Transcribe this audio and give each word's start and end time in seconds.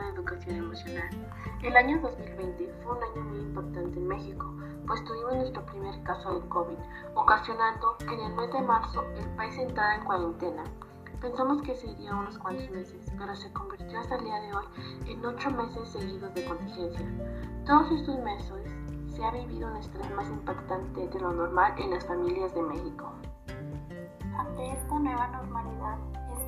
educación 0.00 0.56
emocional. 0.56 1.08
El 1.62 1.76
año 1.76 2.00
2020 2.00 2.74
fue 2.82 2.96
un 2.96 3.02
año 3.02 3.22
muy 3.22 3.38
importante 3.38 3.98
en 3.98 4.08
México, 4.08 4.54
pues 4.86 5.04
tuvimos 5.04 5.34
nuestro 5.34 5.64
primer 5.66 6.02
caso 6.02 6.40
de 6.40 6.48
COVID, 6.48 6.78
ocasionando 7.14 7.96
que 7.98 8.14
en 8.14 8.20
el 8.20 8.34
mes 8.34 8.52
de 8.52 8.62
marzo 8.62 9.04
el 9.16 9.28
país 9.36 9.56
entrara 9.58 9.96
en 9.96 10.04
cuarentena. 10.04 10.64
Pensamos 11.20 11.62
que 11.62 11.76
sería 11.76 12.16
unos 12.16 12.36
cuantos 12.38 12.68
meses, 12.70 13.06
pero 13.16 13.34
se 13.36 13.52
convirtió 13.52 14.00
hasta 14.00 14.16
el 14.16 14.24
día 14.24 14.40
de 14.40 14.54
hoy 14.54 14.64
en 15.06 15.24
ocho 15.24 15.50
meses 15.50 15.88
seguidos 15.88 16.34
de 16.34 16.44
contingencia. 16.44 17.06
Todos 17.64 17.92
estos 17.92 18.18
meses 18.24 18.72
se 19.14 19.24
ha 19.24 19.30
vivido 19.30 19.68
un 19.68 19.76
estrés 19.76 20.10
más 20.16 20.28
impactante 20.28 21.06
de 21.06 21.20
lo 21.20 21.32
normal 21.32 21.74
en 21.78 21.90
las 21.90 22.04
familias 22.06 22.52
de 22.54 22.62
México. 22.62 23.12
Ante 24.36 24.72
esta 24.72 24.98
nueva 24.98 25.28
normalidad, 25.28 25.98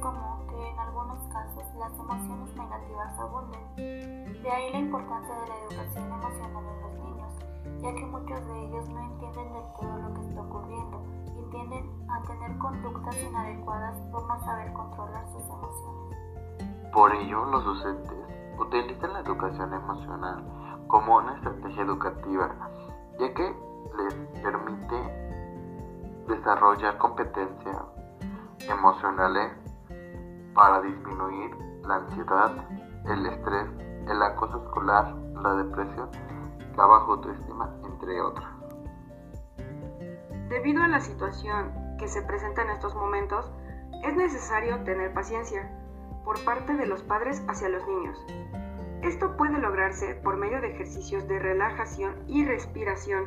común 0.05 0.47
que 0.49 0.69
en 0.69 0.79
algunos 0.79 1.19
casos 1.33 1.65
las 1.79 1.93
emociones 1.99 2.55
negativas 2.55 3.19
abunden. 3.19 4.43
De 4.43 4.51
ahí 4.51 4.71
la 4.71 4.79
importancia 4.81 5.35
de 5.35 5.49
la 5.49 5.57
educación 5.65 6.13
emocional 6.13 6.65
en 6.69 6.81
los 6.83 6.93
niños, 7.01 7.33
ya 7.81 7.95
que 7.95 8.05
muchos 8.05 8.47
de 8.47 8.65
ellos 8.67 8.89
no 8.91 9.01
entienden 9.01 9.53
del 9.55 9.65
todo 9.81 9.97
lo 9.97 10.15
que 10.15 10.21
está 10.29 10.41
ocurriendo 10.43 11.03
y 11.41 11.51
tienden 11.51 12.11
a 12.11 12.23
tener 12.23 12.59
conductas 12.59 13.17
inadecuadas 13.17 13.97
por 14.13 14.27
no 14.27 14.45
saber 14.45 14.73
controlar 14.75 15.27
sus 15.33 15.43
emociones. 15.43 16.93
Por 16.93 17.15
ello, 17.15 17.45
los 17.47 17.65
docentes 17.65 18.59
utilizan 18.59 19.15
la 19.15 19.21
educación 19.21 19.73
emocional 19.73 20.45
como 20.87 21.17
una 21.17 21.35
estrategia 21.37 21.83
educativa, 21.83 22.55
ya 23.19 23.33
que 23.33 23.57
les 23.97 24.15
permite 24.43 24.97
desarrollar 26.29 26.99
competencias 26.99 27.83
emocionales 28.69 29.64
para 30.55 30.81
disminuir 30.81 31.51
la 31.87 31.97
ansiedad, 31.97 32.53
el 33.07 33.27
estrés, 33.27 33.69
el 34.09 34.23
acoso 34.23 34.63
escolar, 34.65 35.15
la 35.43 35.55
depresión, 35.57 36.09
la 36.77 36.87
baja 36.87 37.07
autoestima, 37.07 37.75
entre 37.85 38.21
otras. 38.21 38.51
Debido 40.49 40.83
a 40.83 40.89
la 40.89 41.01
situación 41.01 41.97
que 41.99 42.09
se 42.09 42.23
presenta 42.23 42.63
en 42.63 42.71
estos 42.71 42.95
momentos, 42.95 43.51
es 44.05 44.17
necesario 44.17 44.83
tener 44.85 45.13
paciencia 45.13 45.71
por 46.25 46.43
parte 46.45 46.75
de 46.75 46.87
los 46.87 47.03
padres 47.03 47.43
hacia 47.49 47.69
los 47.69 47.87
niños. 47.87 48.25
Esto 49.03 49.37
puede 49.37 49.59
lograrse 49.59 50.15
por 50.23 50.37
medio 50.37 50.61
de 50.61 50.73
ejercicios 50.73 51.29
de 51.29 51.39
relajación 51.39 52.15
y 52.27 52.45
respiración 52.45 53.27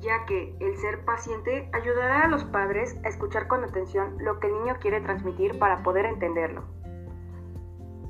ya 0.00 0.24
que 0.26 0.56
el 0.60 0.76
ser 0.78 1.04
paciente 1.04 1.70
ayudará 1.72 2.22
a 2.22 2.28
los 2.28 2.44
padres 2.44 2.98
a 3.04 3.08
escuchar 3.08 3.48
con 3.48 3.64
atención 3.64 4.16
lo 4.18 4.40
que 4.40 4.48
el 4.48 4.54
niño 4.54 4.76
quiere 4.80 5.00
transmitir 5.00 5.58
para 5.58 5.82
poder 5.82 6.06
entenderlo. 6.06 6.64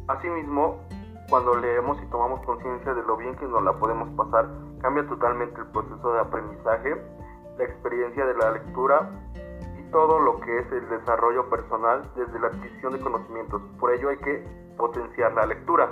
Asimismo, 0.09 0.81
cuando 1.29 1.55
leemos 1.55 2.01
y 2.03 2.07
tomamos 2.07 2.41
conciencia 2.41 2.93
de 2.95 3.03
lo 3.03 3.17
bien 3.17 3.37
que 3.37 3.47
nos 3.47 3.63
la 3.63 3.73
podemos 3.79 4.09
pasar, 4.11 4.49
cambia 4.81 5.07
totalmente 5.07 5.61
el 5.61 5.67
proceso 5.69 6.13
de 6.13 6.21
aprendizaje, 6.21 6.97
la 7.57 7.65
experiencia 7.65 8.27
de 8.27 8.35
la 8.35 8.51
lectura 8.53 9.11
y 9.79 9.91
todo 9.91 10.19
lo 10.19 10.41
que 10.41 10.59
es 10.59 10.73
el 10.73 10.89
desarrollo 10.89 11.49
personal 11.49 12.03
desde 12.17 12.39
la 12.41 12.49
adquisición 12.49 12.93
de 12.95 13.01
conocimientos. 13.01 13.63
Por 13.79 13.93
ello 13.93 14.09
hay 14.09 14.19
que 14.19 14.45
potenciar 14.77 15.33
la 15.35 15.47
lectura. 15.47 15.89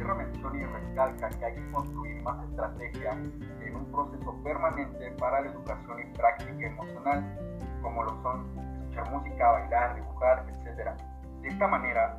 Cierra 0.00 0.14
mención 0.14 0.58
y 0.58 0.64
recalca 0.64 1.28
que 1.28 1.44
hay 1.44 1.54
que 1.56 1.70
construir 1.72 2.22
más 2.22 2.42
estrategias 2.48 3.16
en 3.60 3.76
un 3.76 3.84
proceso 3.92 4.34
permanente 4.42 5.10
para 5.18 5.42
la 5.42 5.50
educación 5.50 6.00
y 6.00 6.16
práctica 6.16 6.66
emocional, 6.68 7.38
como 7.82 8.04
lo 8.04 8.22
son 8.22 8.58
escuchar 8.80 9.10
música, 9.10 9.50
bailar, 9.50 9.96
dibujar, 9.96 10.46
etc. 10.48 10.98
De 11.42 11.48
esta 11.48 11.68
manera, 11.68 12.18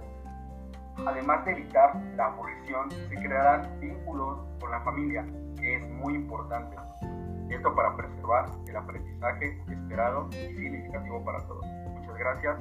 además 1.08 1.44
de 1.44 1.54
evitar 1.54 1.96
la 2.16 2.26
aburrición, 2.28 2.92
se 2.92 3.16
crearán 3.16 3.80
vínculos 3.80 4.38
con 4.60 4.70
la 4.70 4.82
familia, 4.82 5.26
que 5.60 5.78
es 5.78 5.90
muy 5.90 6.14
importante. 6.14 6.76
Esto 7.50 7.74
para 7.74 7.98
preservar 7.98 8.46
el 8.68 8.76
aprendizaje 8.76 9.60
esperado 9.68 10.30
y 10.34 10.54
significativo 10.54 11.26
para 11.26 11.40
todos. 11.48 11.66
Muchas 11.96 12.16
gracias 12.16 12.60